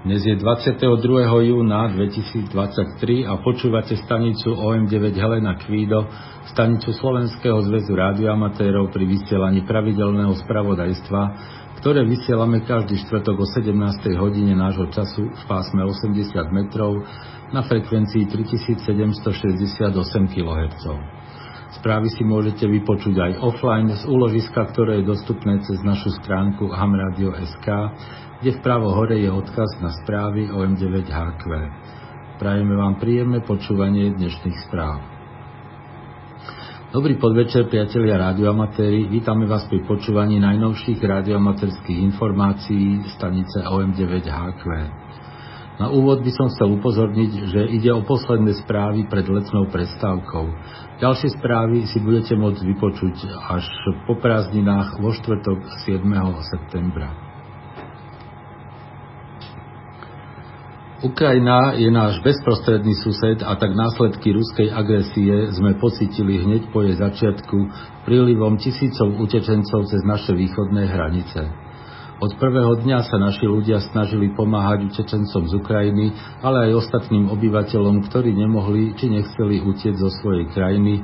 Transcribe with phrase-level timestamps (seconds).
[0.00, 0.80] Dnes je 22.
[1.44, 6.08] júna 2023 a počúvate stanicu OM9 Helena Kvído,
[6.48, 11.22] stanicu Slovenského zväzu rádioamatérov pri vysielaní pravidelného spravodajstva,
[11.84, 13.76] ktoré vysielame každý štvrtok o 17.
[14.16, 17.04] hodine nášho času v pásme 80 metrov
[17.52, 19.84] na frekvencii 3768
[20.32, 20.84] kHz.
[21.76, 27.68] Správy si môžete vypočuť aj offline z úložiska, ktoré je dostupné cez našu stránku hamradio.sk
[28.40, 31.44] kde vpravo hore je odkaz na správy o M9HQ.
[32.40, 35.04] Prajeme vám príjemné počúvanie dnešných správ.
[36.88, 39.12] Dobrý podvečer, priatelia radioamatéri.
[39.12, 44.64] Vítame vás pri počúvaní najnovších radioamatérských informácií stanice OM9HQ.
[45.76, 50.44] Na úvod by som chcel upozorniť, že ide o posledné správy pred letnou prestávkou.
[50.96, 53.16] Ďalšie správy si budete môcť vypočuť
[53.52, 53.68] až
[54.08, 56.04] po prázdninách vo štvrtok 7.
[56.48, 57.29] septembra.
[61.00, 66.92] Ukrajina je náš bezprostredný sused a tak následky ruskej agresie sme pocitili hneď po jej
[66.92, 67.56] začiatku
[68.04, 71.48] prílivom tisícov utečencov cez naše východné hranice.
[72.20, 76.12] Od prvého dňa sa naši ľudia snažili pomáhať utečencom z Ukrajiny,
[76.44, 81.00] ale aj ostatným obyvateľom, ktorí nemohli či nechceli utieť zo svojej krajiny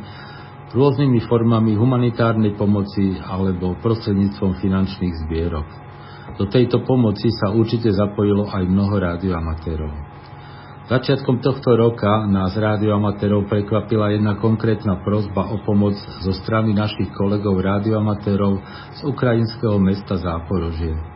[0.77, 5.86] rôznymi formami humanitárnej pomoci alebo prostredníctvom finančných zbierok.
[6.34, 9.92] Do tejto pomoci sa určite zapojilo aj mnoho rádioamatérov.
[10.86, 17.58] Začiatkom tohto roka nás rádioamatérov prekvapila jedna konkrétna prozba o pomoc zo strany našich kolegov
[17.58, 18.62] rádioamatérov
[18.94, 21.16] z ukrajinského mesta Záporožie.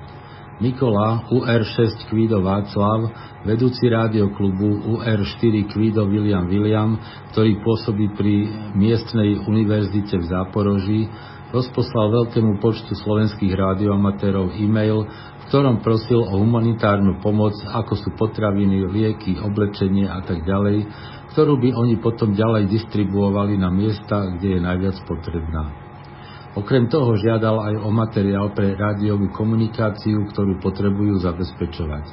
[0.61, 3.09] Nikola UR6 Kvído Václav,
[3.49, 7.01] vedúci rádioklubu UR4 Kvído William William,
[7.33, 8.45] ktorý pôsobí pri
[8.77, 11.09] miestnej univerzite v Záporoží,
[11.49, 18.85] rozposlal veľkému počtu slovenských rádioamatérov e-mail, v ktorom prosil o humanitárnu pomoc, ako sú potraviny,
[18.85, 20.85] lieky, oblečenie a tak ďalej,
[21.33, 25.90] ktorú by oni potom ďalej distribuovali na miesta, kde je najviac potrebná.
[26.51, 32.05] Okrem toho žiadal aj o materiál pre rádiovú komunikáciu, ktorú potrebujú zabezpečovať.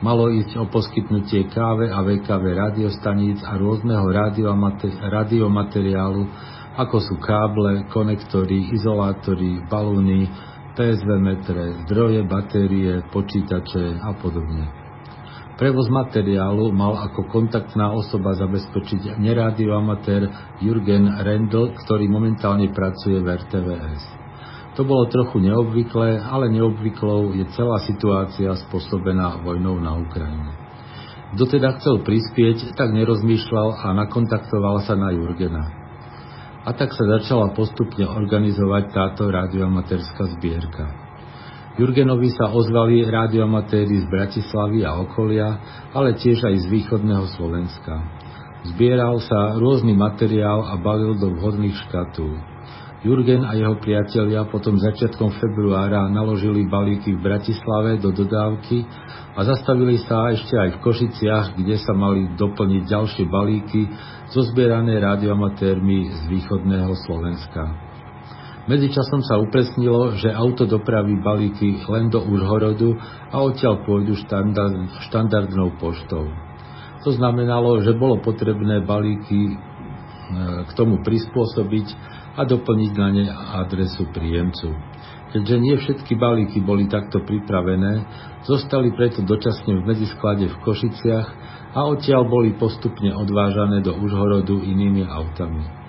[0.00, 4.04] Malo ísť o poskytnutie káve a VKV radiostaníc a rôzneho
[5.04, 6.22] radiomateriálu,
[6.80, 10.26] ako sú káble, konektory, izolátory, balóny,
[10.74, 14.83] PSV metre, zdroje, batérie, počítače a podobne.
[15.54, 20.26] Prevoz materiálu mal ako kontaktná osoba zabezpečiť neradioamatér
[20.58, 24.02] Jürgen Rendl, ktorý momentálne pracuje v RTVS.
[24.74, 30.50] To bolo trochu neobvyklé, ale neobvyklou je celá situácia spôsobená vojnou na Ukrajine.
[31.38, 35.70] Kto teda chcel prispieť, tak nerozmýšľal a nakontaktoval sa na Jurgena.
[36.66, 41.03] A tak sa začala postupne organizovať táto radioamatérská zbierka.
[41.74, 45.58] Jurgenovi sa ozvali radioamatéri z Bratislavy a okolia,
[45.90, 47.98] ale tiež aj z východného Slovenska.
[48.62, 52.38] Zbieral sa rôzny materiál a balil do vhodných škatúl.
[53.04, 58.80] Jurgen a jeho priatelia potom začiatkom februára naložili balíky v Bratislave do dodávky
[59.34, 63.90] a zastavili sa ešte aj v Košiciach, kde sa mali doplniť ďalšie balíky
[64.32, 67.93] zozbierané radioamatérmi z východného Slovenska.
[68.64, 72.96] Medzičasom sa upresnilo, že auto dopraví balíky len do Užhorodu
[73.28, 76.32] a odtiaľ pôjdu štandard, štandardnou poštou.
[77.04, 79.54] To znamenalo, že bolo potrebné balíky e,
[80.64, 81.86] k tomu prispôsobiť
[82.40, 83.24] a doplniť na ne
[83.60, 84.72] adresu príjemcu.
[85.36, 88.08] Keďže nie všetky balíky boli takto pripravené,
[88.48, 91.28] zostali preto dočasne v medzisklade v Košiciach
[91.76, 95.83] a odtiaľ boli postupne odvážané do Užhorodu inými autami.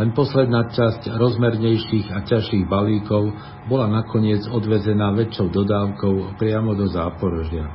[0.00, 3.36] Len posledná časť rozmernejších a ťažších balíkov
[3.68, 7.68] bola nakoniec odvezená väčšou dodávkou priamo do Záporožia.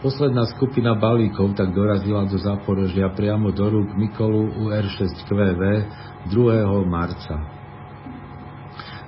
[0.00, 5.60] Posledná skupina balíkov tak dorazila do Záporožia priamo do rúk Mikolu UR6QV
[6.32, 6.88] 2.
[6.88, 7.36] marca.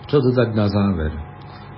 [0.05, 1.24] Čo dodať na záver?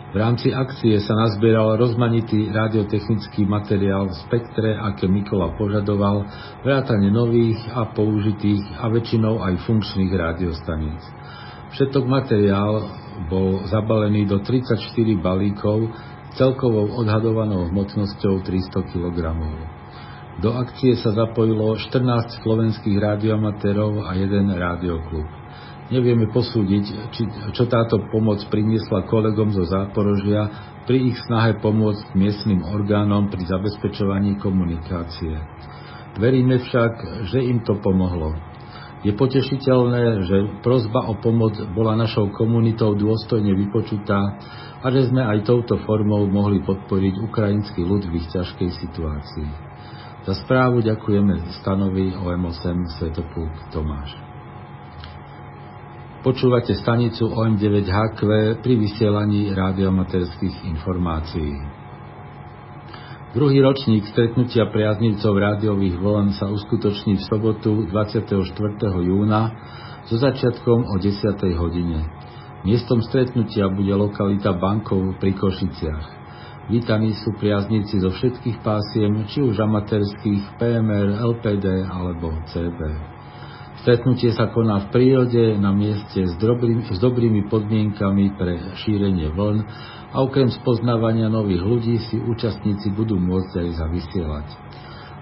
[0.06, 6.30] V rámci akcie sa nazbieral rozmanitý radiotechnický materiál v spektre, aké Mikola požadoval,
[6.62, 11.02] vrátane nových a použitých a väčšinou aj funkčných radiostaníc.
[11.74, 12.86] Všetok materiál
[13.26, 14.78] bol zabalený do 34
[15.18, 15.90] balíkov
[16.38, 19.18] celkovou odhadovanou hmotnosťou 300 kg.
[20.38, 25.45] Do akcie sa zapojilo 14 slovenských radioamatérov a jeden radioklub
[25.90, 26.84] nevieme posúdiť,
[27.14, 27.22] či,
[27.54, 34.38] čo táto pomoc priniesla kolegom zo Záporožia pri ich snahe pomôcť miestnym orgánom pri zabezpečovaní
[34.38, 35.34] komunikácie.
[36.16, 38.34] Veríme však, že im to pomohlo.
[39.04, 44.18] Je potešiteľné, že prozba o pomoc bola našou komunitou dôstojne vypočutá
[44.82, 49.50] a že sme aj touto formou mohli podporiť ukrajinský ľud v ich ťažkej situácii.
[50.26, 54.25] Za správu ďakujeme stanovi OM8 Svetopluk Tomáš.
[56.26, 58.18] Počúvate stanicu OM9HQ
[58.58, 61.54] pri vysielaní rádiomaterských informácií.
[63.30, 68.42] Druhý ročník stretnutia priaznivcov rádiových vln sa uskutoční v sobotu 24.
[69.06, 69.54] júna
[70.10, 71.14] so začiatkom o 10.
[71.62, 72.10] hodine.
[72.66, 76.06] Miestom stretnutia bude lokalita Bankov pri Košiciach.
[76.74, 83.14] Vítaní sú priaznivci zo všetkých pásiem, či už amatérských, PMR, LPD alebo CB.
[83.86, 89.62] Stretnutie sa koná v prírode na mieste s, dobrým, s dobrými podmienkami pre šírenie vln
[90.10, 94.46] a okrem spoznávania nových ľudí si účastníci budú môcť aj zavysielať.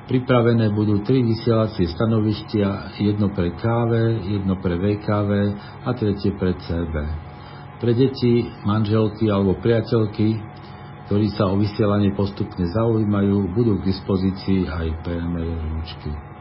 [0.08, 3.92] Pripravené budú tri vysielacie stanovištia, jedno pre KV,
[4.32, 5.30] jedno pre VKV
[5.84, 6.94] a tretie pre CB.
[7.84, 10.40] Pre deti, manželky alebo priateľky,
[11.12, 16.33] ktorí sa o vysielanie postupne zaujímajú, budú k dispozícii aj PMR ručky.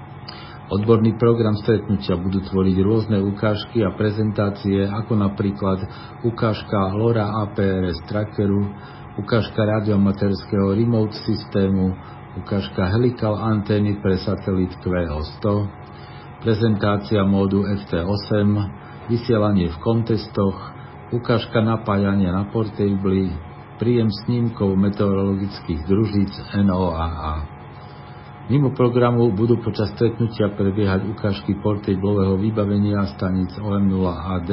[0.71, 5.83] Odborný program stretnutia budú tvoriť rôzne ukážky a prezentácie, ako napríklad
[6.23, 8.71] ukážka LoRa APRS trackeru,
[9.19, 11.91] ukážka radiomaterského remote systému,
[12.39, 15.43] ukážka helical antény pre satelit QO100,
[16.39, 18.47] prezentácia módu FT8,
[19.11, 20.57] vysielanie v kontestoch,
[21.11, 23.35] ukážka napájania na portably,
[23.83, 27.52] príjem snímkov meteorologických družíc NOAA.
[28.43, 34.51] Mimo programu budú počas stretnutia prebiehať ukážky portablového vybavenia staníc OM0AD,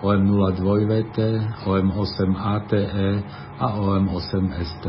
[0.00, 1.16] OM02VT,
[1.68, 3.06] OM8ATE
[3.60, 4.84] a OM8ST.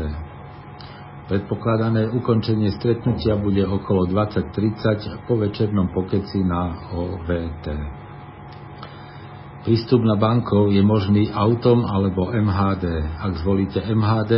[1.28, 7.66] Predpokladané ukončenie stretnutia bude okolo 20.30 po večernom pokeci na OVT.
[9.68, 12.88] Prístup na bankov je možný autom alebo MHD.
[13.20, 14.32] Ak zvolíte MHD,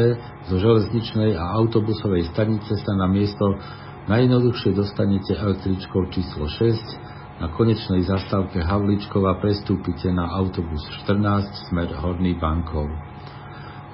[0.50, 3.54] zo železničnej a autobusovej stanice sa na miesto
[4.02, 12.34] Najjednoduchšie dostanete električkou číslo 6, na konečnej zastávke Havličkova prestúpite na autobus 14 smer Horný
[12.34, 12.90] bankov.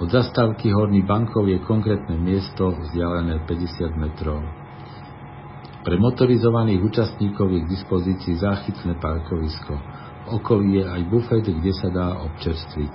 [0.01, 4.41] Od zastávky Horný bankov je konkrétne miesto vzdialené 50 metrov.
[5.85, 9.77] Pre motorizovaných účastníkov je k dispozícii záchytné parkovisko.
[10.25, 12.95] V okolí je aj bufet, kde sa dá občerstviť.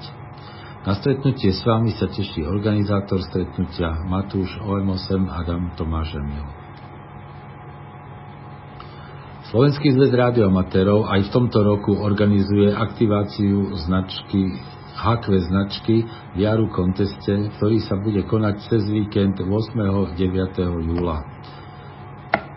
[0.89, 6.62] Na stretnutie s vami sa teší organizátor stretnutia Matúš OM8 Adam Tomáš Emil.
[9.53, 14.49] Slovenský zväz rádioamatérov aj v tomto roku organizuje aktiváciu značky
[14.97, 19.53] HQ značky v Jaru konteste, ktorý sa bude konať cez víkend 8.
[20.17, 20.57] 9.
[20.57, 21.21] júla.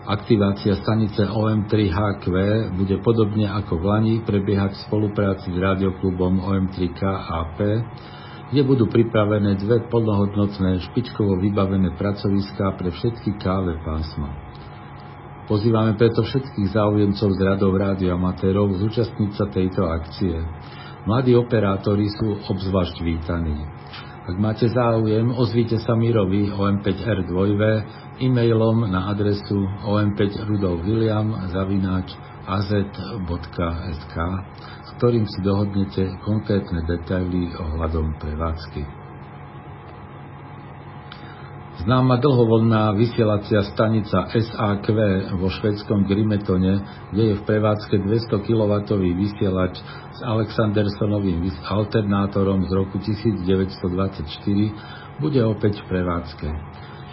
[0.09, 2.25] Aktivácia stanice OM3HQ
[2.73, 7.57] bude podobne ako v Lani prebiehať v spolupráci s radioklubom OM3KAP,
[8.49, 14.46] kde budú pripravené dve plnohodnotné špičkovo vybavené pracoviská pre všetky káve pásma.
[15.47, 20.35] Pozývame preto všetkých záujemcov z radov rádioamatérov zúčastniť sa tejto akcie.
[21.07, 23.55] Mladí operátori sú obzvlášť vítaní.
[24.27, 27.39] Ak máte záujem, ozvíte sa Mirovi OM5R2
[28.27, 29.55] e-mailom na adresu
[29.87, 32.11] om5rudolwilliam zavináč
[32.43, 34.15] az.sk,
[34.59, 38.96] s ktorým si dohodnete konkrétne detaily ohľadom prevádzky.
[41.77, 44.85] Známa dlhovodná vysielacia stanica SAQ
[45.37, 46.81] vo švedskom Grimetone,
[47.13, 48.73] kde je v prevádzke 200 kW
[49.13, 49.77] vysielač
[50.09, 54.25] s Alexandersonovým alternátorom z roku 1924,
[55.21, 56.49] bude opäť v prevádzke.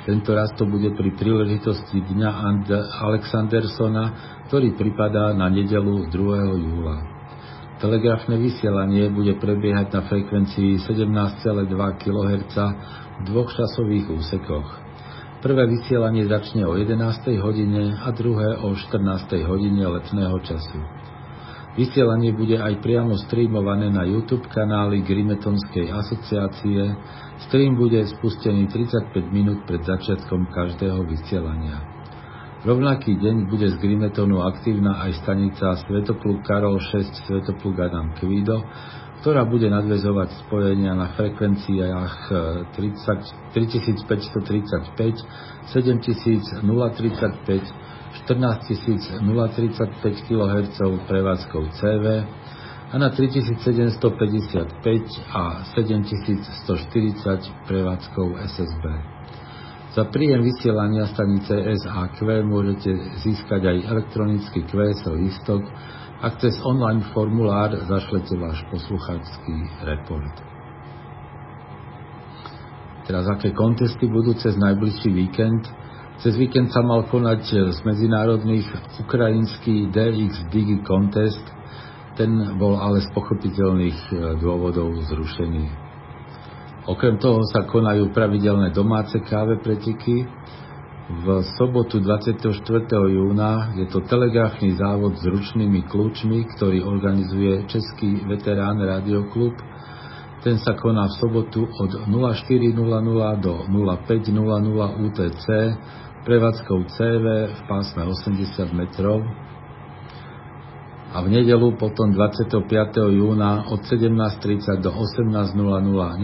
[0.09, 2.65] Tento raz to bude pri príležitosti Dňa
[3.05, 4.05] Alexandersona,
[4.49, 6.65] ktorý pripadá na nedelu 2.
[6.65, 6.97] júla.
[7.85, 11.69] Telegrafné vysielanie bude prebiehať na frekvencii 17,2
[12.01, 12.57] kHz
[13.23, 14.69] dvoch časových úsekoch.
[15.39, 16.99] Prvé vysielanie začne o 11.
[17.39, 19.45] hodine a druhé o 14.
[19.45, 20.81] hodine letného času.
[21.75, 26.97] Vysielanie bude aj priamo streamované na YouTube kanály Grimetonskej asociácie,
[27.51, 31.83] stream bude spustený 35 minút pred začiatkom každého vysielania.
[32.65, 38.65] Rovnaký deň bude z Grimetonu aktívna aj stanica Svetopluk Karol 6 Svetopluk Adam Kvido,
[39.25, 42.29] ktorá bude nadvezovať spojenia na frekvenciách
[42.77, 44.85] 30, 3535,
[45.73, 50.77] 7000, 035, 14035 kHz
[51.09, 52.05] prevádzkou CV
[52.93, 53.97] a na 3755
[55.33, 58.85] a 7140 prevádzkou SSB.
[59.97, 62.93] Za príjem vysielania stanice SAQ môžete
[63.25, 65.65] získať aj elektronický QSL listok
[66.25, 70.35] ak cez online formulár zašlete váš poslucháčský report.
[73.05, 75.69] Teraz aké kontesty budú cez najbližší víkend?
[76.25, 78.65] Cez víkend sa mal konať z medzinárodných
[79.05, 81.45] ukrajinský DX Digi Contest,
[82.17, 85.67] ten bol ale z pochopiteľných e, dôvodov zrušený.
[86.89, 90.25] Okrem toho sa konajú pravidelné domáce káve preteky.
[91.05, 92.49] V sobotu 24.
[93.13, 99.53] júna je to telegrafný závod s ručnými kľúčmi, ktorý organizuje Český veterán Radioklub.
[100.41, 102.73] Ten sa koná v sobotu od 04.00
[103.37, 105.47] do 05.00 UTC
[106.25, 109.29] prevádzkou CV v pásme 80 metrov
[111.13, 112.65] a v nedelu potom 25.
[113.13, 115.53] júna od 17.30 do 18.00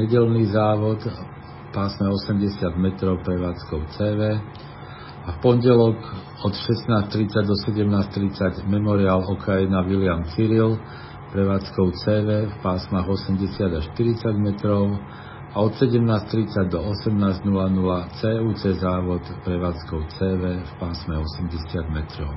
[0.01, 1.05] nedelný závod
[1.71, 4.21] pásme 80 metrov prevádzkou CV
[5.27, 5.99] a v pondelok
[6.41, 10.81] od 16.30 do 17.30 memoriál Okrajina William Cyril
[11.31, 14.99] prevádzkou CV v pásmach 80 až 40 metrov
[15.51, 17.47] a od 17.30 do 18.00
[18.19, 22.33] CUC závod prevádzkou CV v pásme 80 metrov.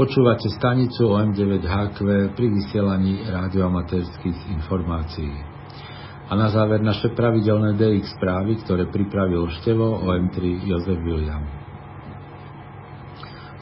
[0.00, 1.98] Počúvate stanicu OM9HQ
[2.32, 5.34] pri vysielaní rádioamatérských informácií.
[6.30, 11.42] A na záver naše pravidelné DX správy, ktoré pripravil števo OM3 Jozef William.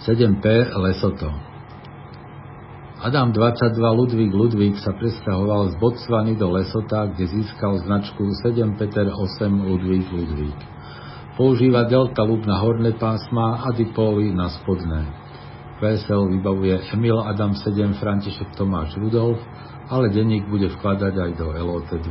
[0.05, 0.45] 7P
[0.77, 1.33] Lesoto
[2.99, 9.07] Adam 22 Ludvík Ludvík sa presťahoval z Botswany do Lesota, kde získal značku 7 Peter
[9.07, 10.59] 8 Ludvík Ludvík.
[11.39, 15.07] Používa delta lúb na horné pásma a dipóly na spodné.
[15.79, 19.39] VSL vybavuje Emil Adam 7 František Tomáš Rudolf,
[19.88, 22.09] ale denník bude vkladať aj do LOT 2.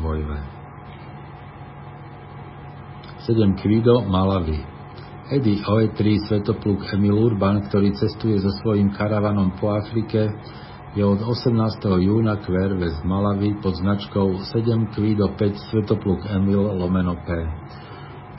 [3.28, 4.78] 7 Kvido Malavy
[5.28, 10.32] Eddie OE3 Svetopluk Emil Urban, ktorý cestuje so svojím karavanom po Afrike,
[10.96, 11.84] je od 18.
[12.00, 17.44] júna QRV z Malavy pod značkou 7 Kvido 5 Svetopluk Emil lomeno P.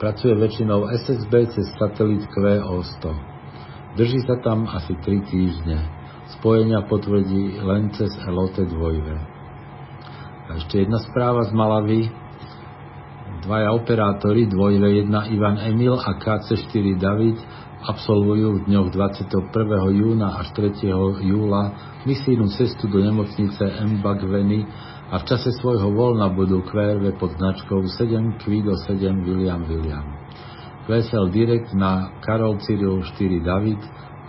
[0.01, 3.03] Pracuje väčšinou SSB cez satelit QO100.
[3.93, 5.98] Drží sa tam asi 3 týždne.
[6.37, 8.69] Spojenia potvrdí len cez LOT 2.
[10.45, 12.01] A ešte jedna správa z Malavy.
[13.39, 17.37] Dvaja operátori, dvojve 1 Ivan Emil a KC4 David
[17.79, 19.31] absolvujú v dňoch 21.
[19.95, 20.83] júna až 3.
[21.23, 21.63] júla
[22.03, 24.03] misijnú cestu do nemocnice M.
[24.03, 24.67] Bagveny
[25.09, 30.05] a v čase svojho voľna budú QRV pod značkou 7 Quido 7 William William.
[30.85, 33.79] QSL Direct na Karol Cyril 4 David,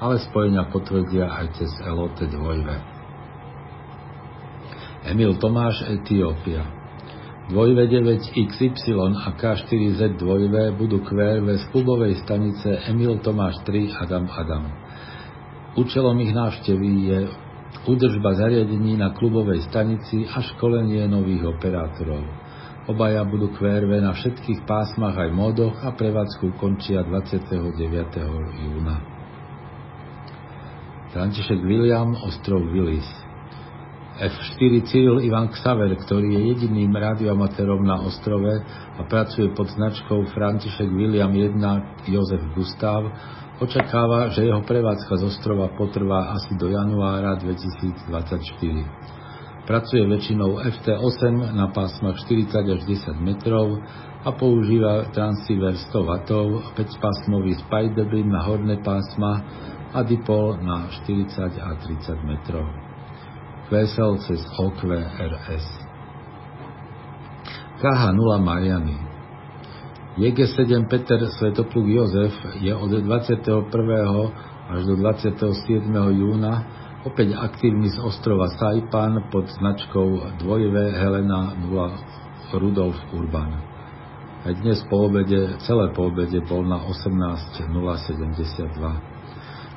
[0.01, 5.13] ale spojenia potvrdia aj cez LOT 2.
[5.13, 6.81] Emil Tomáš, Etiópia
[7.51, 14.71] 2V9XY a K4Z 2V budú QRV z klubovej stanice Emil Tomáš 3 Adam Adam.
[15.75, 17.19] Účelom ich návštevy je
[17.91, 22.23] údržba zariadení na klubovej stanici a školenie nových operátorov.
[22.87, 27.51] Obaja budú QRV na všetkých pásmach aj módoch a prevádzku končia 29.
[28.63, 29.20] júna.
[31.11, 33.21] František William, ostrov Willis
[34.21, 38.53] F4 Cyril Ivan Xaver, ktorý je jediným radioamatérom na ostrove
[38.95, 41.57] a pracuje pod značkou František William 1
[42.05, 43.09] Jozef Gustav,
[43.65, 49.65] očakáva, že jeho prevádzka z ostrova potrvá asi do januára 2024.
[49.65, 53.81] Pracuje väčšinou FT8 na pásmach 40 až 10 metrov
[54.21, 56.13] a používa transceiver 100 W,
[56.77, 59.49] 5-pásmový Spiderbeam na horné pásma
[59.91, 62.67] a dipol na 40 a 30 metrov
[63.71, 65.67] vesel cez OQRS.
[67.81, 68.99] KH0 Miami
[70.19, 73.71] JG7 Peter Svetopluk Jozef je od 21.
[74.69, 75.87] až do 27.
[76.19, 76.67] júna
[77.07, 83.55] opäť aktívny z ostrova Saipan pod značkou 2V Helena 0 Rudolf Urban.
[84.45, 89.10] Aj dnes po obede, celé po obede bol na 18.072.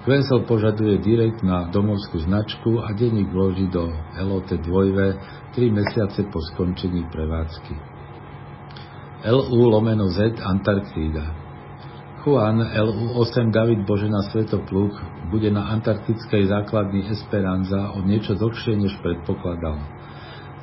[0.04, 3.88] QSL požaduje direkt na domovskú značku a denník vloží do
[4.20, 7.76] LOT 2 3 mesiace po skončení prevádzky.
[9.24, 11.24] LU lomeno Z Antarktída
[12.24, 14.96] Juan LU-8 David Božena Svetopluk
[15.28, 19.80] bude na antarktickej základni Esperanza o niečo dlhšie, než predpokladal.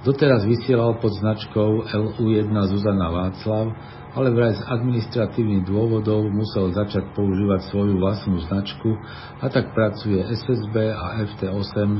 [0.00, 3.68] Doteraz vysielal pod značkou LU-1 Zuzana Václav,
[4.16, 8.96] ale vraj z administratívnych dôvodov musel začať používať svoju vlastnú značku
[9.44, 11.90] a tak pracuje SSB a FT8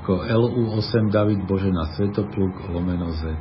[0.00, 3.36] ako LU8 David Božena Svetopluk lomeno Z.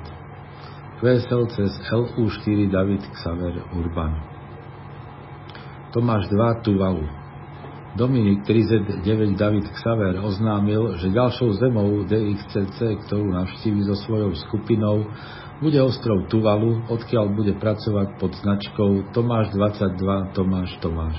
[1.00, 4.12] QSL cez LU4 David Xaver Urban.
[5.96, 7.25] Tomáš 2 Tuvalu
[7.96, 15.08] Dominik 39 David Xaver oznámil, že ďalšou zemou DXCC, ktorú navštívi so svojou skupinou,
[15.64, 21.16] bude ostrov Tuvalu, odkiaľ bude pracovať pod značkou Tomáš 22 Tomáš Tomáš.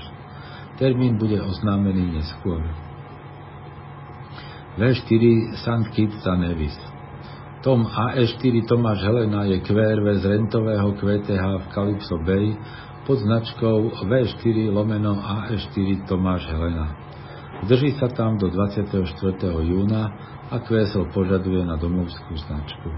[0.77, 2.61] Termín bude oznámený neskôr.
[4.77, 5.89] V4 St.
[5.97, 6.77] Kitts a Nevis
[7.65, 12.53] Tom AE4 Tomáš Helena je QRV z rentového QTH v Calypso Bay
[13.07, 16.99] pod značkou V4 lomeno AE4 Tomáš Helena.
[17.65, 19.07] Drží sa tam do 24.
[19.63, 20.03] júna
[20.51, 22.91] a QSL požaduje na domovskú značku.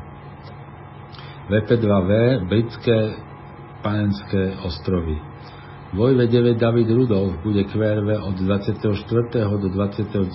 [1.53, 2.11] VP2V
[2.49, 2.99] Britské
[3.85, 5.17] Panenské ostrovy
[5.88, 8.93] Vojve 9 David Rudolf bude QRV od 24.
[9.57, 10.29] do 29.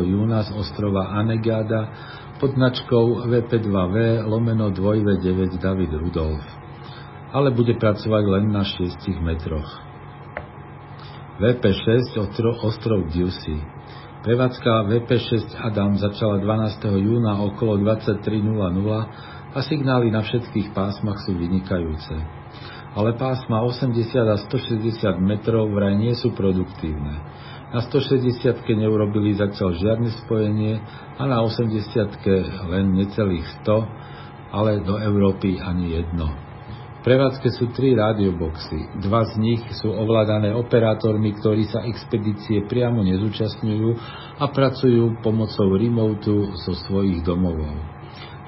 [0.00, 1.92] júna z ostrova Anegada
[2.40, 6.63] pod značkou VP2V lomeno 2V9 David Rudolf.
[7.34, 9.66] Ale bude pracovať len na 6 metroch.
[11.42, 12.14] VP6
[12.62, 13.58] ostrov, Ducey.
[14.22, 16.78] Prevádzka VP6 Adam začala 12.
[16.94, 22.44] júna okolo 23.00 a signály na všetkých pásmach sú vynikajúce
[22.94, 23.90] ale pásma 80
[24.22, 27.18] a 160 metrov vraj nie sú produktívne.
[27.74, 30.78] Na 160 neurobili zatiaľ žiadne spojenie
[31.18, 36.30] a na 80 len necelých 100, ale do Európy ani jedno.
[37.04, 38.96] Prevádzke sú tri rádioboxy.
[39.04, 43.90] Dva z nich sú ovládané operátormi, ktorí sa expedície priamo nezúčastňujú
[44.40, 47.76] a pracujú pomocou remotu zo svojich domovov.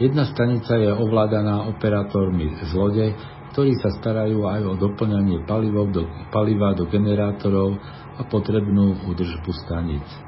[0.01, 3.07] Jedna stanica je ovládaná operátormi z lode,
[3.53, 7.77] ktorí sa starajú aj o doplňanie palivov do, paliva do generátorov
[8.17, 10.26] a potrebnú údržbu staníc.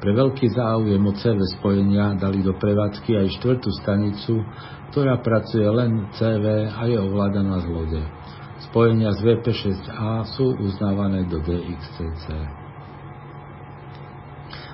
[0.00, 4.40] Pre veľký záujem o CV spojenia dali do prevádzky aj štvrtú stanicu,
[4.88, 8.02] ktorá pracuje len CV a je ovládaná z lode.
[8.72, 12.24] Spojenia z VP6A sú uznávané do DXCC.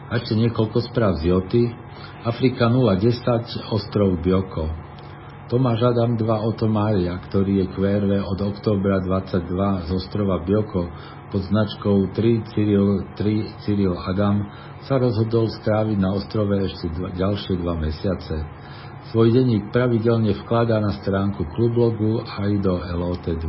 [0.06, 1.74] A ešte niekoľko správ z Joty.
[2.22, 4.85] Afrika 010, ostrov Bioko.
[5.46, 10.90] Tomáš Adam 2 Oto Mária, ktorý je QRV od oktobra 22 z ostrova Bioko
[11.30, 14.42] pod značkou 3 Cyril, 3 Cyril Adam,
[14.90, 18.42] sa rozhodol stráviť na ostrove ešte dva, ďalšie dva mesiace.
[19.14, 23.46] Svoj denník pravidelne vkladá na stránku klublogu aj do LOT 2.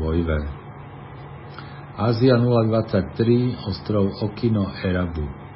[1.97, 5.46] Ázia 023, ostrov Okino Erabu.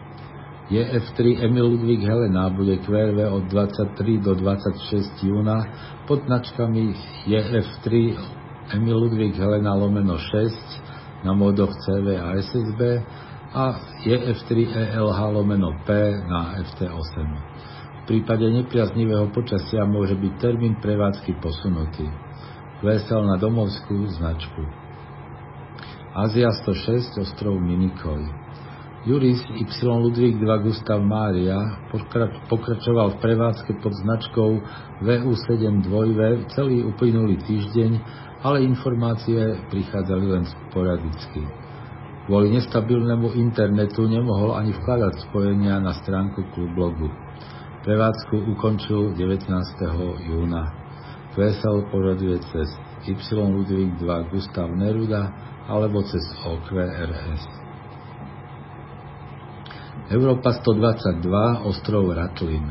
[0.72, 5.68] JF3 Emil Ludvík Helena bude QRV od 23 do 26 júna
[6.08, 6.96] pod značkami
[7.28, 7.88] JF3
[8.80, 13.04] Emil Ludvík Helena lomeno 6 na módoch CV a SSB
[13.52, 14.52] a JF3
[14.96, 15.92] ELH lomeno P
[16.32, 17.16] na FT8.
[17.92, 22.08] V prípade nepriaznivého počasia môže byť termín prevádzky posunutý.
[22.80, 24.64] Vesel na domovskú značku.
[26.16, 28.41] Azia 106, ostrov Minikoj.
[29.02, 29.66] Juris Y.
[29.82, 31.58] Ludvík II Gustav Mária
[32.46, 34.62] pokračoval v prevádzke pod značkou
[35.02, 37.92] VU7 2V celý uplynulý týždeň,
[38.46, 41.42] ale informácie prichádzali len sporadicky.
[42.30, 47.10] Kvôli nestabilnému internetu nemohol ani vkladať spojenia na stránku klublogu.
[47.82, 49.50] Prevádzku ukončil 19.
[50.30, 50.78] júna.
[51.34, 52.70] VSL poraduje cez
[53.10, 53.18] Y.
[53.34, 55.26] Ludvík II Gustav Neruda
[55.66, 57.71] alebo cez OQRS.
[60.12, 61.24] Európa 122,
[61.64, 62.68] ostrov Ratlin.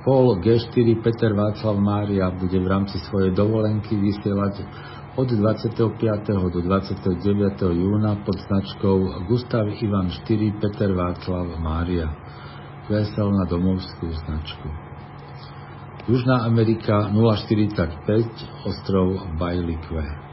[0.00, 4.64] Pol G4 Peter Václav Mária bude v rámci svojej dovolenky vysielať
[5.12, 5.76] od 25.
[6.24, 7.20] do 29.
[7.68, 12.08] júna pod značkou Gustav Ivan 4 Peter Václav Mária.
[12.88, 14.68] Vesel na domovskú značku.
[16.08, 20.23] Južná Amerika 045, ostrov Bajlikve.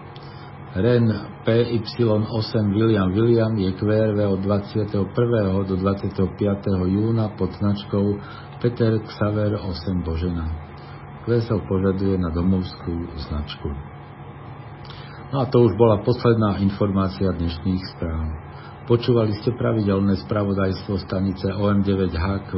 [0.72, 1.04] REN
[1.44, 5.68] PY8 William William je QRV od 21.
[5.68, 6.32] do 25.
[6.88, 8.16] júna pod značkou
[8.64, 10.48] Peter Xaver 8 Božena.
[11.28, 13.68] QSL požaduje na domovskú značku.
[15.36, 18.32] No a to už bola posledná informácia dnešných správ.
[18.88, 22.52] Počúvali ste pravidelné spravodajstvo stanice OM9HQ,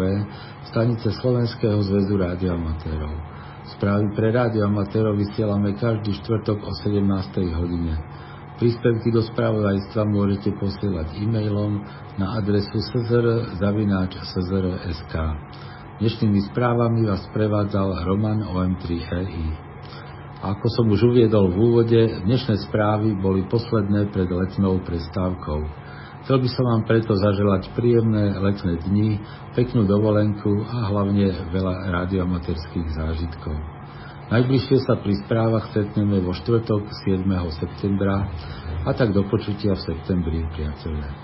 [0.69, 3.32] stanice Slovenského zväzu rádioamatérov.
[3.63, 6.99] Správy pre rádio amatérov vysielame každý štvrtok o 17.
[7.55, 7.95] hodine.
[8.59, 11.79] Príspevky do spravodajstva môžete posielať e-mailom
[12.19, 13.53] na adresu szr.sk.
[16.03, 19.55] Dnešnými správami vás prevádzal Roman OM3EI.
[20.43, 25.59] A ako som už uviedol v úvode, dnešné správy boli posledné pred letnou prestávkou.
[26.23, 29.19] Chcel by som vám preto zaželať príjemné letné dni,
[29.59, 33.51] peknú dovolenku a hlavne veľa radiomaterských zážitkov.
[34.31, 37.27] Najbližšie sa pri správach stretneme vo štvrtok 7.
[37.59, 38.23] septembra
[38.87, 41.22] a tak do počutia v septembri, priatelia.